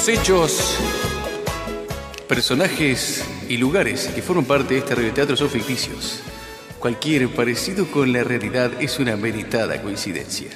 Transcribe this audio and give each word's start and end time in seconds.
Los 0.00 0.08
hechos, 0.08 0.78
personajes 2.26 3.22
y 3.50 3.58
lugares 3.58 4.08
que 4.14 4.22
forman 4.22 4.46
parte 4.46 4.72
de 4.72 4.80
este 4.80 4.94
radioteatro 4.94 5.36
son 5.36 5.50
ficticios. 5.50 6.22
Cualquier 6.78 7.28
parecido 7.28 7.86
con 7.86 8.10
la 8.10 8.24
realidad 8.24 8.70
es 8.80 8.98
una 8.98 9.16
meritada 9.16 9.82
coincidencia. 9.82 10.48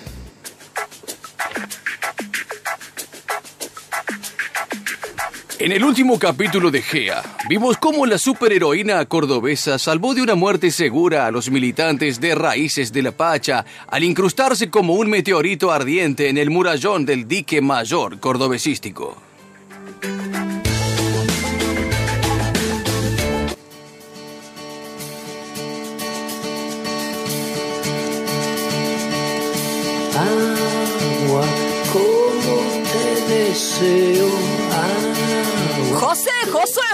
En 5.58 5.72
el 5.72 5.84
último 5.84 6.18
capítulo 6.18 6.70
de 6.70 6.80
Gea, 6.80 7.22
vimos 7.46 7.76
cómo 7.76 8.06
la 8.06 8.16
superheroína 8.16 9.04
cordobesa 9.04 9.78
salvó 9.78 10.14
de 10.14 10.22
una 10.22 10.36
muerte 10.36 10.70
segura 10.70 11.26
a 11.26 11.30
los 11.30 11.50
militantes 11.50 12.18
de 12.18 12.34
Raíces 12.34 12.94
de 12.94 13.02
la 13.02 13.12
Pacha 13.12 13.66
al 13.88 14.04
incrustarse 14.04 14.70
como 14.70 14.94
un 14.94 15.10
meteorito 15.10 15.70
ardiente 15.70 16.30
en 16.30 16.38
el 16.38 16.48
murallón 16.48 17.04
del 17.04 17.28
dique 17.28 17.60
mayor 17.60 18.20
cordobesístico. 18.20 19.33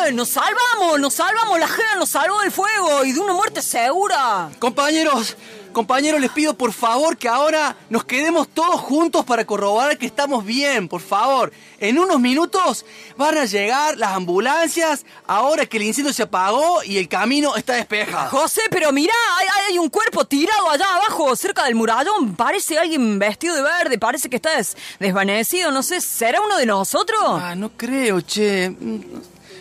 José, 0.01 0.13
nos 0.13 0.29
salvamos, 0.31 0.99
nos 1.01 1.15
salvamos, 1.15 1.59
la 1.59 1.69
gente 1.69 1.97
nos 1.99 2.09
salvó 2.11 2.41
del 2.41 2.51
fuego 2.51 3.05
y 3.05 3.13
de 3.13 3.21
una 3.21 3.35
muerte 3.35 3.61
segura. 3.61 4.51
Compañeros, 4.59 5.37
compañeros, 5.73 6.21
les 6.21 6.31
pido 6.31 6.55
por 6.55 6.73
favor 6.73 7.17
que 7.19 7.29
ahora 7.29 7.77
nos 7.91 8.05
quedemos 8.05 8.49
todos 8.49 8.81
juntos 8.81 9.25
para 9.27 9.45
corroborar 9.45 9.99
que 9.99 10.07
estamos 10.07 10.45
bien, 10.45 10.89
por 10.89 11.01
favor. 11.03 11.53
En 11.79 11.99
unos 11.99 12.19
minutos 12.21 12.85
van 13.17 13.37
a 13.39 13.45
llegar 13.45 13.97
las 13.99 14.13
ambulancias 14.15 15.05
ahora 15.27 15.67
que 15.67 15.77
el 15.77 15.83
incendio 15.85 16.13
se 16.13 16.23
apagó 16.23 16.83
y 16.83 16.97
el 16.99 17.09
camino 17.09 17.55
está 17.57 17.75
despejado. 17.75 18.31
José, 18.31 18.63
pero 18.71 18.93
mirá, 18.93 19.15
hay, 19.39 19.47
hay 19.73 19.79
un 19.79 19.89
cuerpo 19.91 20.25
tirado 20.25 20.71
allá 20.71 20.87
abajo, 20.95 21.35
cerca 21.37 21.65
del 21.65 21.75
murallón. 21.75 22.37
Parece 22.37 22.79
alguien 22.79 23.19
vestido 23.19 23.55
de 23.55 23.63
verde, 23.63 23.99
parece 23.99 24.31
que 24.31 24.37
está 24.37 24.57
des- 24.57 24.77
desvanecido, 24.99 25.71
no 25.71 25.83
sé, 25.83 26.01
¿será 26.01 26.41
uno 26.41 26.57
de 26.57 26.67
nosotros? 26.67 27.21
Ah, 27.23 27.55
no 27.55 27.71
creo, 27.77 28.21
che. 28.23 28.75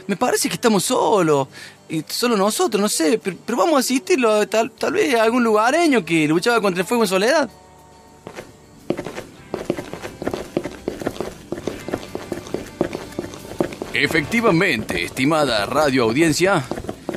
Me 0.09 0.17
parece 0.17 0.49
que 0.49 0.55
estamos 0.55 0.85
solos. 0.85 1.49
Y 1.87 2.03
solo 2.07 2.35
nosotros, 2.35 2.81
no 2.81 2.89
sé. 2.89 3.19
Pero, 3.23 3.37
pero 3.45 3.59
vamos 3.59 3.75
a 3.75 3.79
asistirlo. 3.81 4.47
Tal, 4.47 4.71
tal 4.71 4.93
vez 4.93 5.13
a 5.13 5.21
algún 5.21 5.43
lugareño 5.43 6.03
que 6.03 6.27
luchaba 6.27 6.59
contra 6.59 6.81
el 6.81 6.87
fuego 6.87 7.03
en 7.03 7.07
soledad. 7.07 7.47
Efectivamente, 13.93 15.03
estimada 15.03 15.67
radioaudiencia, 15.67 16.63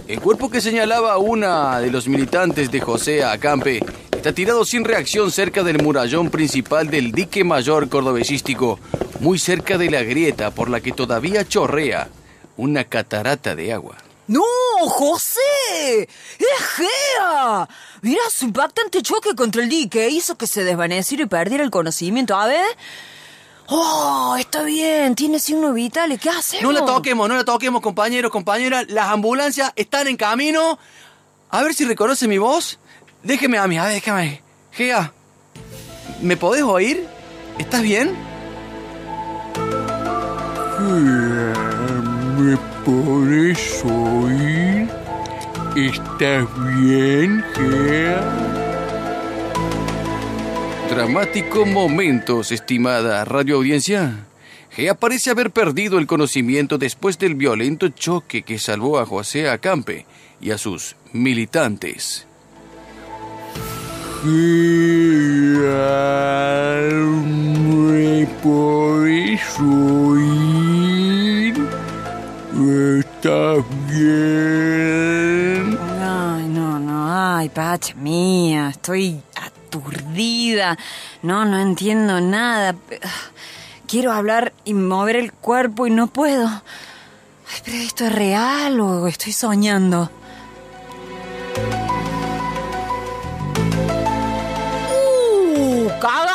el 0.07 0.21
cuerpo 0.21 0.51
que 0.51 0.61
señalaba 0.61 1.17
una 1.17 1.81
de 1.81 1.91
los 1.91 2.09
militantes 2.09 2.71
de 2.71 2.81
José 2.83 3.25
Acampe 3.25 3.81
está 4.15 4.35
tirado 4.35 4.67
sin 4.67 4.85
reacción 4.85 5.31
cerca 5.31 5.63
del 5.63 5.83
murallón 5.83 6.29
principal 6.29 6.91
del 6.91 7.13
dique 7.13 7.43
mayor 7.43 7.89
cordobesístico, 7.89 8.79
muy 9.21 9.39
cerca 9.39 9.79
de 9.79 9.89
la 9.89 10.03
grieta 10.03 10.51
por 10.51 10.69
la 10.69 10.83
que 10.83 10.93
todavía 10.93 11.49
chorrea 11.49 12.11
una 12.57 12.85
catarata 12.85 13.55
de 13.55 13.73
agua. 13.73 13.97
¡No, 14.29 14.45
José! 14.81 16.09
¡Es 16.39 16.67
Gea! 16.77 17.69
Mirá, 18.03 18.23
su 18.31 18.47
impactante 18.47 19.03
choque 19.03 19.35
contra 19.35 19.63
el 19.63 19.69
dique 19.69 20.09
hizo 20.09 20.37
que 20.37 20.47
se 20.47 20.65
desvaneciera 20.65 21.25
y 21.25 21.27
perdiera 21.27 21.65
el 21.65 21.71
conocimiento. 21.71 22.37
A 22.37 22.47
ver. 22.47 22.77
¡Oh, 23.67 24.37
está 24.39 24.63
bien! 24.63 25.15
Tiene 25.15 25.39
signos 25.39 25.75
vitales. 25.75 26.21
¿Qué 26.21 26.31
hacemos? 26.31 26.63
No 26.63 26.73
la 26.73 26.85
toquemos, 26.85 27.29
no 27.29 27.37
la 27.37 27.45
toquemos, 27.45 27.83
compañeros, 27.83 28.31
compañeras. 28.31 28.87
Las 28.89 29.09
ambulancias 29.09 29.73
están 29.77 30.07
en 30.07 30.17
camino. 30.17 30.79
A 31.51 31.63
ver 31.63 31.75
si 31.75 31.85
reconoce 31.85 32.29
mi 32.29 32.39
voz. 32.39 32.79
Déjeme 33.23 33.59
a 33.59 33.67
mí, 33.67 33.79
a 33.79 33.85
ver, 33.85 33.95
déjame. 33.95 34.43
Gea, 34.73 35.13
¿me 36.21 36.37
podés 36.37 36.63
oír? 36.63 37.07
¿Estás 37.59 37.83
bien? 37.83 38.17
¿Me 42.43 42.59
oír? 43.85 44.89
¿Estás 45.77 46.49
bien, 46.81 47.45
Gea? 47.55 48.21
Dramático 50.91 51.65
momentos, 51.65 52.51
estimada 52.51 53.25
radioaudiencia. 53.25 54.27
Gea 54.71 54.95
parece 54.95 55.31
haber 55.31 55.53
perdido 55.53 56.01
el 56.01 56.09
conocimiento 56.09 56.79
después 56.79 57.17
del 57.17 57.37
violento 57.37 57.89
choque 57.91 58.43
que 58.43 58.59
salvó 58.59 58.99
a 58.99 59.07
José 59.07 59.49
Acampe 59.49 60.05
y 60.41 60.51
a 60.51 60.59
sus 60.59 60.97
militantes. 61.13 62.27
Gea, 64.25 64.33
¿me 67.87 68.27
oír? 69.61 71.02
¿Estás 72.55 73.65
bien? 73.89 75.79
Ay, 76.03 76.45
no, 76.49 76.79
no. 76.79 77.37
Ay, 77.37 77.49
pacha 77.49 77.95
mía. 77.95 78.69
Estoy 78.69 79.23
aturdida. 79.35 80.77
No, 81.23 81.47
no 81.47 81.59
entiendo 81.59 82.21
nada. 82.21 82.75
Quiero 83.87 84.13
hablar 84.13 84.53
y 84.67 84.75
mover 84.75 85.17
el 85.17 85.33
cuerpo 85.33 85.87
y 85.87 85.91
no 85.91 86.09
puedo. 86.09 86.47
Ay, 86.47 87.61
pero 87.65 87.79
esto 87.79 88.05
es 88.05 88.15
real 88.15 88.81
o 88.81 89.07
estoy 89.07 89.33
soñando. 89.33 90.11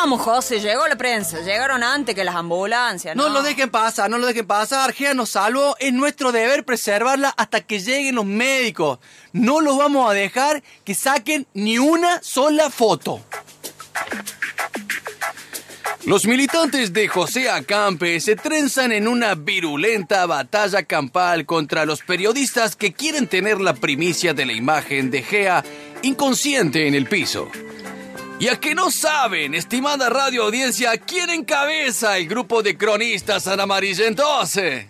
Cagamos, 0.07 0.22
José. 0.22 0.59
Llegó 0.59 0.88
la 0.88 0.95
prensa. 0.95 1.41
Llegaron 1.41 1.84
antes 1.84 2.16
que 2.16 2.23
las 2.23 2.35
ambulancias. 2.35 3.16
No 3.16 3.29
lo 3.29 3.41
dejen 3.41 3.69
pasar, 3.69 4.09
no 4.09 4.18
lo 4.18 4.28
dejen 4.28 4.47
pasar. 4.47 4.94
Gea 4.94 5.13
nos 5.13 5.31
salvó. 5.31 5.75
Es 5.79 5.94
nuestro 5.94 6.31
deber 6.31 6.63
preservarla 6.63 7.29
hasta 7.29 7.62
que 7.62 7.79
lleguen 7.79 8.16
los 8.16 8.25
médicos. 8.25 9.00
No 9.34 9.62
los 9.62 9.78
vamos 9.78 10.09
a 10.09 10.13
dejar 10.13 10.63
que 10.84 10.94
saquen 10.94 11.47
ni 11.53 11.78
una 11.78 12.22
sola 12.22 12.69
foto. 12.69 13.22
Los 16.06 16.25
militantes 16.25 16.94
de 16.94 17.09
José 17.09 17.50
Acampe 17.50 18.22
se 18.22 18.38
trenzan 18.38 18.94
en 18.94 19.09
una 19.09 19.35
virulenta 19.35 20.25
batalla 20.25 20.84
campal 20.84 21.45
contra 21.45 21.85
los 21.85 22.01
periodistas 22.01 22.78
que 22.78 22.94
quieren 22.94 23.28
tener 23.28 23.59
la 23.59 23.74
primicia 23.74 24.34
de 24.34 24.45
la 24.45 24.53
imagen 24.53 25.12
de 25.12 25.22
Gea 25.22 25.66
inconsciente 26.03 26.88
en 26.88 26.95
el 26.95 27.07
piso. 27.07 27.50
Y 28.39 28.49
a 28.49 28.59
que 28.59 28.75
no 28.75 28.91
saben, 28.91 29.55
estimada 29.55 30.09
radio 30.09 30.43
audiencia, 30.43 30.95
quién 30.97 31.31
encabeza 31.31 32.17
el 32.17 32.27
grupo 32.27 32.61
de 32.61 32.77
cronistas 32.77 33.47
Ana 33.47 33.65
Entonces, 33.81 34.87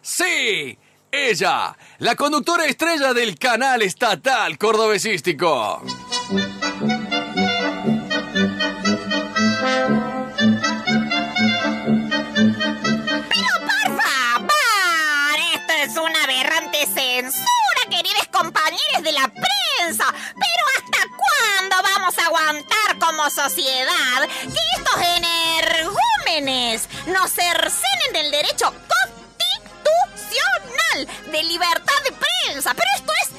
Sí, 0.00 0.78
ella, 1.12 1.76
la 1.98 2.16
conductora 2.16 2.66
estrella 2.66 3.12
del 3.12 3.38
canal 3.38 3.82
estatal 3.82 4.58
cordobesístico. 4.58 5.82
¡Pero 6.28 6.48
por! 13.66 13.98
Esto 15.54 15.72
es 15.82 15.96
una 15.96 16.24
aberrante 16.24 16.86
censura, 16.86 17.82
queridos 17.90 18.28
compañeros 18.32 19.02
de 19.02 19.12
la 19.12 19.28
como 23.08 23.30
sociedad 23.30 24.28
que 24.28 24.60
estos 24.76 25.00
energúmenes 25.16 26.88
nos 27.06 27.30
cercenen 27.30 28.12
del 28.12 28.30
derecho 28.30 28.66
constitucional 29.46 31.08
de 31.32 31.42
libertad 31.44 31.94
de 32.04 32.12
prensa? 32.12 32.74
Pero 32.74 32.90
esto 32.96 33.12
es 33.22 33.30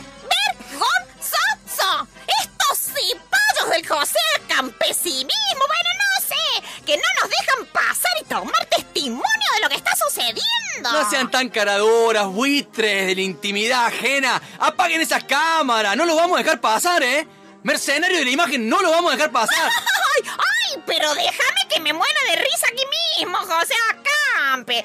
vergonzoso. 0.74 2.08
Estos 2.42 2.80
cipayos 2.80 3.70
del 3.70 3.88
José 3.88 4.18
Campesinismo, 4.48 5.28
bueno, 5.68 5.90
no 6.00 6.20
sé, 6.28 6.64
que 6.84 6.98
no 6.98 7.04
nos 7.22 7.30
dejan 7.30 7.68
pasar 7.68 8.12
y 8.20 8.26
tomar 8.26 8.66
testimonio 8.66 9.48
de 9.54 9.62
lo 9.62 9.70
que 9.70 9.76
está 9.76 9.96
sucediendo. 9.96 10.92
No 10.92 11.08
sean 11.12 11.30
tan 11.30 11.50
caraduras, 11.50 12.26
buitres 12.26 13.06
de 13.06 13.14
la 13.14 13.22
intimidad 13.22 13.86
ajena. 13.86 14.42
Apaguen 14.58 15.02
esas 15.02 15.26
cámaras, 15.26 15.96
no 15.96 16.06
lo 16.06 16.16
vamos 16.16 16.40
a 16.40 16.42
dejar 16.42 16.60
pasar, 16.60 17.04
¿eh? 17.04 17.28
Mercenario 17.70 18.18
de 18.18 18.26
la 18.26 18.32
imagen, 18.32 18.68
no 18.68 18.82
lo 18.82 18.90
vamos 18.90 19.12
a 19.12 19.16
dejar 19.16 19.32
pasar. 19.32 19.56
¡Ay, 19.70 20.24
ay! 20.26 20.82
Pero 20.88 21.14
déjame 21.14 21.68
que 21.70 21.80
me 21.80 21.94
muera 21.94 22.20
de 22.32 22.38
risa 22.38 22.66
aquí 22.66 22.84
mismo, 23.20 23.38
José 23.38 23.76
Acampe. 23.92 24.84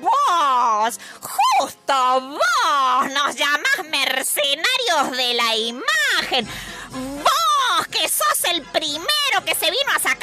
Vos, 0.00 0.98
justo 1.20 2.20
vos, 2.22 3.10
nos 3.10 3.36
llamás 3.36 3.84
mercenarios 3.90 5.10
de 5.14 5.34
la 5.34 5.56
imagen. 5.56 6.48
Vos 7.22 7.86
que 7.88 8.08
sos 8.08 8.44
el 8.44 8.62
primero 8.62 9.44
que 9.44 9.54
se 9.54 9.70
vino 9.70 9.92
a 9.94 9.98
sacar 9.98 10.21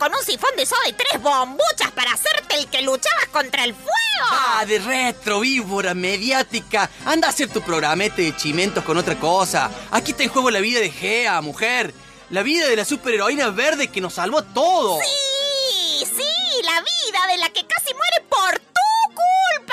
con 0.00 0.14
un 0.14 0.24
sifón 0.24 0.50
de 0.56 0.64
soda 0.64 0.88
y 0.88 0.94
tres 0.94 1.22
bombuchas 1.22 1.90
para 1.94 2.12
hacerte 2.12 2.54
el 2.54 2.68
que 2.68 2.80
luchabas 2.80 3.26
contra 3.30 3.64
el 3.64 3.74
fuego. 3.74 3.90
Ah, 4.30 4.64
de 4.66 4.78
retro, 4.78 5.40
víbora, 5.40 5.92
mediática. 5.92 6.88
Anda 7.04 7.26
a 7.26 7.30
hacer 7.30 7.50
tu 7.50 7.60
programete 7.60 8.22
de 8.22 8.34
chimentos 8.34 8.82
con 8.82 8.96
otra 8.96 9.20
cosa. 9.20 9.70
Aquí 9.90 10.12
está 10.12 10.22
en 10.22 10.30
juego 10.30 10.50
la 10.50 10.60
vida 10.60 10.80
de 10.80 10.90
Gea, 10.90 11.42
mujer. 11.42 11.92
La 12.30 12.42
vida 12.42 12.66
de 12.66 12.76
la 12.76 12.86
superheroína 12.86 13.50
verde 13.50 13.88
que 13.88 14.00
nos 14.00 14.14
salvó 14.14 14.42
todo. 14.42 14.98
Sí, 15.02 16.06
sí, 16.06 16.62
la 16.62 16.80
vida 16.80 17.26
de 17.32 17.36
la 17.36 17.50
que 17.50 17.66
casi 17.66 17.92
muere 17.92 18.24
por 18.26 18.58
tu 18.58 19.14
culpa. 19.14 19.69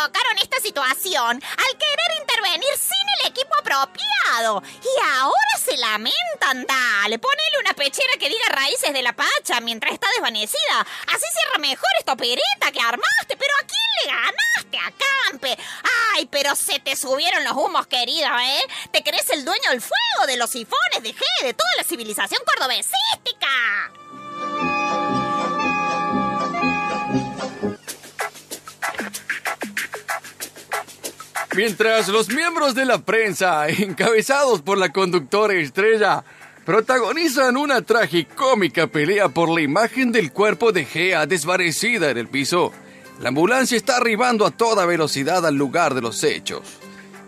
Provocaron 0.00 0.38
esta 0.38 0.58
situación 0.60 1.42
al 1.42 1.78
querer 1.78 2.20
intervenir 2.22 2.70
sin 2.74 3.06
el 3.20 3.30
equipo 3.32 3.54
apropiado. 3.58 4.62
Y 4.82 5.06
ahora 5.18 5.58
se 5.62 5.76
lamentan. 5.76 6.66
Dale, 6.66 7.18
ponele 7.18 7.58
una 7.60 7.74
pechera 7.74 8.14
que 8.18 8.30
diga 8.30 8.46
raíces 8.48 8.94
de 8.94 9.02
la 9.02 9.12
pacha 9.12 9.60
mientras 9.60 9.92
está 9.92 10.08
desvanecida. 10.12 10.86
Así 11.06 11.24
cierra 11.38 11.58
mejor 11.58 11.90
esta 11.98 12.14
opereta 12.14 12.72
que 12.72 12.80
armaste. 12.80 13.36
Pero 13.36 13.52
¿a 13.60 13.66
quién 13.66 13.90
le 14.00 14.10
ganaste 14.10 14.78
a 14.78 15.28
Campe? 15.28 15.58
Ay, 16.14 16.24
pero 16.30 16.56
se 16.56 16.80
te 16.80 16.96
subieron 16.96 17.44
los 17.44 17.52
humos, 17.52 17.86
querida, 17.86 18.38
¿eh? 18.42 18.62
¿Te 18.90 19.02
crees 19.02 19.28
el 19.28 19.44
dueño 19.44 19.68
del 19.68 19.82
fuego, 19.82 20.26
de 20.26 20.38
los 20.38 20.48
sifones, 20.48 21.02
de 21.02 21.14
G, 21.14 21.20
de 21.42 21.52
toda 21.52 21.70
la 21.76 21.84
civilización 21.84 22.40
cordobesística? 22.46 23.99
Mientras 31.56 32.06
los 32.08 32.28
miembros 32.28 32.76
de 32.76 32.84
la 32.84 32.98
prensa, 32.98 33.68
encabezados 33.68 34.62
por 34.62 34.78
la 34.78 34.90
conductora 34.90 35.54
estrella, 35.54 36.22
protagonizan 36.64 37.56
una 37.56 37.82
tragicómica 37.82 38.86
pelea 38.86 39.28
por 39.28 39.48
la 39.48 39.60
imagen 39.60 40.12
del 40.12 40.32
cuerpo 40.32 40.70
de 40.70 40.84
Gea 40.84 41.26
desvanecida 41.26 42.10
en 42.10 42.18
el 42.18 42.28
piso, 42.28 42.72
la 43.20 43.30
ambulancia 43.30 43.76
está 43.76 43.96
arribando 43.96 44.46
a 44.46 44.52
toda 44.52 44.86
velocidad 44.86 45.44
al 45.44 45.56
lugar 45.56 45.94
de 45.94 46.02
los 46.02 46.22
hechos. 46.22 46.62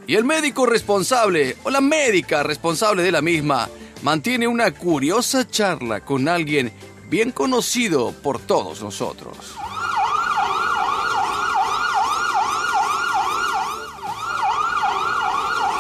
Y 0.06 0.14
el 0.14 0.24
médico 0.24 0.66
responsable, 0.66 1.56
o 1.64 1.70
la 1.70 1.80
médica 1.80 2.44
responsable 2.44 3.02
de 3.02 3.12
la 3.12 3.22
misma, 3.22 3.68
mantiene 4.02 4.46
una 4.46 4.70
curiosa 4.70 5.48
charla 5.48 6.00
con 6.00 6.28
alguien 6.28 6.72
bien 7.10 7.32
conocido 7.32 8.12
por 8.22 8.38
todos 8.38 8.82
nosotros. 8.82 9.56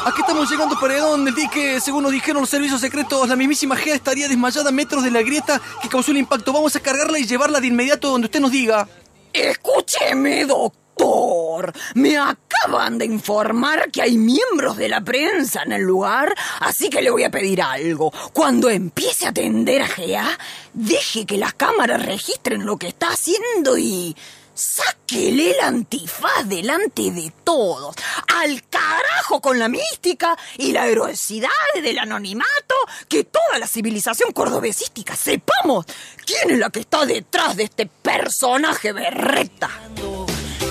Aquí 0.04 0.20
estamos 0.20 0.50
llegando, 0.50 0.78
Paredón. 0.80 1.28
El 1.28 1.34
dique, 1.34 1.80
según 1.80 2.02
nos 2.02 2.10
dijeron 2.10 2.42
los 2.42 2.50
servicios 2.50 2.80
secretos, 2.80 3.28
la 3.28 3.36
mismísima 3.36 3.76
Gea 3.76 3.94
estaría 3.94 4.26
desmayada 4.26 4.70
a 4.70 4.72
metros 4.72 5.04
de 5.04 5.12
la 5.12 5.22
grieta 5.22 5.60
que 5.80 5.88
causó 5.88 6.10
el 6.10 6.16
impacto. 6.16 6.52
Vamos 6.52 6.74
a 6.74 6.80
cargarla 6.80 7.20
y 7.20 7.26
llevarla 7.26 7.60
de 7.60 7.68
inmediato 7.68 8.10
donde 8.10 8.26
usted 8.26 8.40
nos 8.40 8.50
diga. 8.50 8.88
Escúcheme, 9.32 10.44
doctor. 10.44 11.72
Me 11.94 12.18
acaban 12.18 12.98
de 12.98 13.04
informar 13.04 13.92
que 13.92 14.02
hay 14.02 14.18
miembros 14.18 14.76
de 14.76 14.88
la 14.88 15.02
prensa 15.02 15.62
en 15.62 15.72
el 15.72 15.82
lugar, 15.82 16.34
así 16.58 16.90
que 16.90 17.00
le 17.00 17.10
voy 17.10 17.22
a 17.22 17.30
pedir 17.30 17.62
algo. 17.62 18.12
Cuando 18.32 18.70
empiece 18.70 19.26
a 19.26 19.30
atender 19.30 19.82
a 19.82 19.86
Gea, 19.86 20.38
deje 20.72 21.26
que 21.26 21.38
las 21.38 21.54
cámaras 21.54 22.04
registren 22.04 22.66
lo 22.66 22.76
que 22.76 22.88
está 22.88 23.10
haciendo 23.10 23.78
y... 23.78 24.16
Sáquele 24.54 25.52
el 25.52 25.60
antifaz 25.60 26.46
delante 26.46 27.10
de 27.10 27.32
todos. 27.44 27.94
Al 28.28 28.62
carajo 28.68 29.40
con 29.40 29.58
la 29.58 29.68
mística 29.68 30.36
y 30.58 30.72
la 30.72 30.86
heroicidad 30.86 31.48
del 31.74 31.98
anonimato. 31.98 32.74
Que 33.08 33.24
toda 33.24 33.58
la 33.58 33.66
civilización 33.66 34.32
cordobesística 34.32 35.16
sepamos 35.16 35.86
quién 36.26 36.50
es 36.50 36.58
la 36.58 36.70
que 36.70 36.80
está 36.80 37.06
detrás 37.06 37.56
de 37.56 37.64
este 37.64 37.86
personaje 37.86 38.92
berreta. 38.92 39.70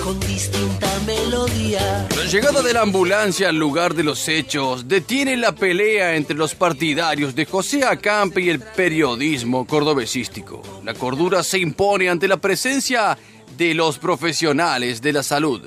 con 0.02 0.18
distinta 0.20 0.88
melodía. 1.06 2.08
La 2.16 2.24
llegada 2.24 2.60
de 2.60 2.72
la 2.72 2.80
ambulancia 2.82 3.48
al 3.48 3.56
lugar 3.56 3.94
de 3.94 4.02
los 4.02 4.26
hechos 4.28 4.88
detiene 4.88 5.36
la 5.36 5.52
pelea 5.52 6.16
entre 6.16 6.36
los 6.36 6.56
partidarios 6.56 7.36
de 7.36 7.46
José 7.46 7.84
Acampe 7.84 8.40
y 8.40 8.50
el 8.50 8.58
periodismo 8.58 9.64
cordobesístico. 9.64 10.62
La 10.84 10.94
cordura 10.94 11.44
se 11.44 11.60
impone 11.60 12.08
ante 12.08 12.26
la 12.26 12.38
presencia 12.38 13.16
de 13.56 13.74
los 13.74 13.98
profesionales 13.98 15.02
de 15.02 15.12
la 15.12 15.22
salud. 15.22 15.62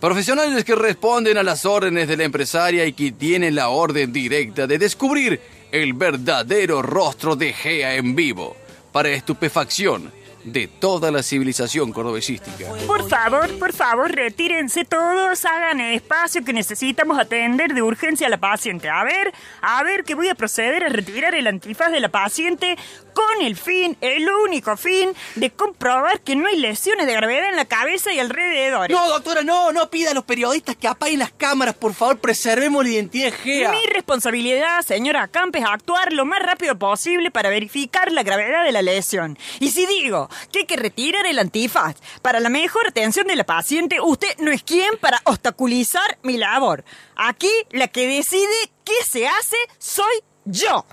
Profesionales 0.00 0.64
que 0.64 0.74
responden 0.74 1.38
a 1.38 1.42
las 1.42 1.64
órdenes 1.64 2.08
de 2.08 2.16
la 2.16 2.24
empresaria 2.24 2.84
y 2.84 2.92
que 2.92 3.12
tienen 3.12 3.54
la 3.54 3.68
orden 3.68 4.12
directa 4.12 4.66
de 4.66 4.78
descubrir 4.78 5.40
el 5.72 5.94
verdadero 5.94 6.82
rostro 6.82 7.36
de 7.36 7.52
Gea 7.52 7.96
en 7.96 8.14
vivo, 8.14 8.56
para 8.92 9.10
estupefacción 9.10 10.12
de 10.46 10.68
toda 10.68 11.10
la 11.10 11.22
civilización 11.24 11.92
cordobesística. 11.92 12.68
Por 12.86 13.08
favor, 13.08 13.58
por 13.58 13.72
favor, 13.72 14.12
retírense 14.12 14.84
todos, 14.84 15.44
hagan 15.44 15.80
el 15.80 15.96
espacio 15.96 16.44
que 16.44 16.52
necesitamos 16.52 17.18
atender 17.18 17.74
de 17.74 17.82
urgencia 17.82 18.28
a 18.28 18.30
la 18.30 18.38
paciente. 18.38 18.88
A 18.88 19.02
ver, 19.02 19.34
a 19.60 19.82
ver 19.82 20.04
que 20.04 20.14
voy 20.14 20.28
a 20.28 20.36
proceder 20.36 20.84
a 20.84 20.88
retirar 20.88 21.34
el 21.34 21.48
antifaz 21.48 21.90
de 21.90 21.98
la 21.98 22.10
paciente 22.10 22.78
con 23.12 23.44
el 23.44 23.56
fin, 23.56 23.96
el 24.00 24.28
único 24.28 24.76
fin, 24.76 25.10
de 25.34 25.50
comprobar 25.50 26.20
que 26.20 26.36
no 26.36 26.46
hay 26.46 26.58
lesiones 26.58 27.06
de 27.06 27.14
gravedad 27.14 27.48
en 27.48 27.56
la 27.56 27.64
cabeza 27.64 28.12
y 28.12 28.20
alrededor. 28.20 28.88
No, 28.90 29.08
doctora, 29.08 29.42
no, 29.42 29.72
no 29.72 29.90
pida 29.90 30.12
a 30.12 30.14
los 30.14 30.24
periodistas 30.24 30.76
que 30.76 30.86
apaguen 30.86 31.18
las 31.18 31.32
cámaras. 31.32 31.74
Por 31.74 31.92
favor, 31.94 32.18
preservemos 32.18 32.84
la 32.84 32.90
identidad 32.90 33.26
de 33.26 33.32
Gea. 33.32 33.70
Mi 33.70 33.84
responsabilidad, 33.86 34.82
señora 34.82 35.26
Camp, 35.26 35.56
es 35.56 35.64
actuar 35.64 36.12
lo 36.12 36.24
más 36.24 36.40
rápido 36.40 36.78
posible 36.78 37.32
para 37.32 37.48
verificar 37.48 38.12
la 38.12 38.22
gravedad 38.22 38.64
de 38.64 38.72
la 38.72 38.82
lesión. 38.82 39.36
Y 39.58 39.70
si 39.70 39.86
digo 39.86 40.28
que 40.52 40.60
hay 40.60 40.66
que 40.66 40.76
retirar 40.76 41.26
el 41.26 41.38
antifaz 41.38 41.96
para 42.22 42.40
la 42.40 42.48
mejor 42.48 42.86
atención 42.88 43.26
de 43.26 43.36
la 43.36 43.44
paciente, 43.44 44.00
usted 44.00 44.36
no 44.38 44.50
es 44.50 44.62
quien 44.62 44.96
para 44.98 45.20
obstaculizar 45.24 46.18
mi 46.22 46.36
labor. 46.36 46.84
Aquí 47.16 47.52
la 47.70 47.88
que 47.88 48.06
decide 48.06 48.70
qué 48.84 49.04
se 49.04 49.26
hace 49.26 49.56
soy 49.78 50.22
yo. 50.44 50.84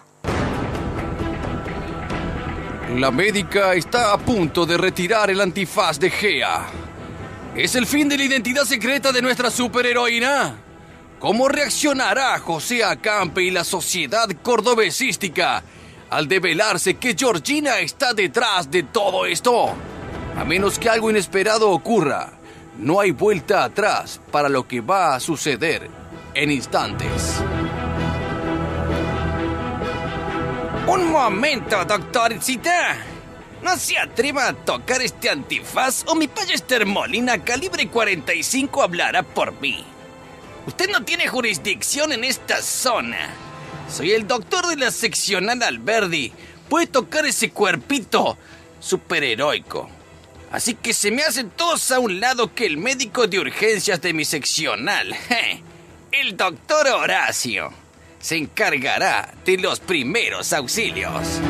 La 2.98 3.10
médica 3.10 3.74
está 3.74 4.14
a 4.14 4.18
punto 4.20 4.66
de 4.66 4.78
retirar 4.78 5.32
el 5.32 5.42
antifaz 5.42 6.00
de 6.00 6.12
Gea. 6.12 6.68
¿Es 7.56 7.76
el 7.76 7.88
fin 7.88 8.08
de 8.08 8.18
la 8.18 8.24
identidad 8.24 8.66
secreta 8.66 9.12
de 9.12 9.22
nuestra 9.22 9.50
superheroína? 9.50 10.58
¿Cómo 11.20 11.48
reaccionará 11.48 12.38
José 12.40 12.84
Acampe 12.84 13.44
y 13.44 13.50
la 13.50 13.64
sociedad 13.64 14.28
cordobesística 14.44 15.64
al 16.14 16.28
develarse 16.28 16.94
que 16.98 17.16
Georgina 17.18 17.80
está 17.80 18.14
detrás 18.14 18.70
de 18.70 18.84
todo 18.84 19.26
esto? 19.26 19.74
A 20.38 20.46
menos 20.46 20.78
que 20.78 20.88
algo 20.88 21.10
inesperado 21.10 21.72
ocurra, 21.72 22.34
no 22.78 23.00
hay 23.00 23.10
vuelta 23.10 23.64
atrás 23.64 24.22
para 24.32 24.48
lo 24.48 24.68
que 24.68 24.82
va 24.82 25.16
a 25.16 25.20
suceder 25.20 25.90
en 26.36 26.52
instantes. 26.52 27.42
Un 30.86 31.12
momento, 31.12 31.84
doctorcita. 31.84 32.96
No 33.64 33.76
se 33.78 33.98
atreva 33.98 34.50
a 34.50 34.54
tocar 34.54 35.02
este 35.02 35.32
antifaz 35.32 36.04
o 36.08 36.14
mi 36.14 36.28
Ballester 36.28 36.86
Molina 36.86 37.44
calibre 37.44 37.88
45 37.88 38.84
hablará 38.84 39.24
por 39.24 39.60
mí. 39.60 39.84
Usted 40.68 40.92
no 40.92 41.04
tiene 41.04 41.28
jurisdicción 41.28 42.12
en 42.12 42.24
esta 42.24 42.62
zona. 42.62 43.53
Soy 43.90 44.12
el 44.12 44.28
doctor 44.28 44.68
de 44.68 44.76
la 44.76 44.92
seccional 44.92 45.62
Alberdi. 45.64 46.32
Puede 46.70 46.88
tocar 46.88 47.26
ese 47.26 47.52
cuerpito 47.52 48.38
superheroico. 48.80 49.90
Así 50.52 50.76
que 50.76 50.94
se 50.94 51.10
me 51.10 51.24
hacen 51.24 51.50
todos 51.50 51.92
a 51.92 52.00
un 52.00 52.20
lado 52.20 52.54
que 52.54 52.66
el 52.66 52.78
médico 52.78 53.28
de 53.28 53.40
urgencias 53.40 54.02
de 54.02 54.14
mi 54.14 54.24
seccional, 54.26 55.16
el 56.12 56.38
doctor 56.38 56.88
Horacio, 56.88 57.74
se 58.20 58.38
encargará 58.38 59.34
de 59.46 59.58
los 59.58 59.80
primeros 59.80 60.54
auxilios. 60.54 61.42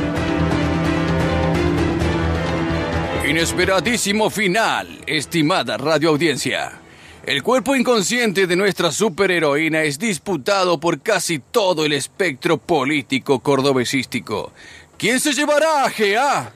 Inesperadísimo 3.28 4.30
final, 4.30 5.02
estimada 5.06 5.78
radioaudiencia. 5.78 6.83
El 7.26 7.42
cuerpo 7.42 7.74
inconsciente 7.74 8.48
de 8.48 8.58
nuestra 8.58 8.92
superheroína 8.92 9.84
es 9.84 9.98
disputado 9.98 10.78
por 10.78 11.02
casi 11.02 11.40
todo 11.40 11.86
el 11.86 11.94
espectro 11.94 12.58
político 12.58 13.40
cordobesístico. 13.40 14.52
¿Quién 14.98 15.22
se 15.22 15.32
llevará 15.32 15.86
a 15.86 15.90
GA? 15.90 16.52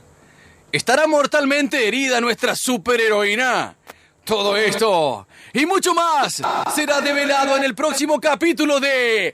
¿Estará 0.74 1.07
mortalmente 1.07 1.88
herida 1.88 2.19
nuestra 2.19 2.53
superheroína? 2.53 3.77
Todo 4.25 4.57
esto 4.57 5.25
y 5.53 5.65
mucho 5.65 5.93
más 5.93 6.41
será 6.75 7.01
develado 7.01 7.57
en 7.57 7.63
el 7.63 7.74
próximo 7.74 8.19
capítulo 8.19 8.79
de 8.79 9.33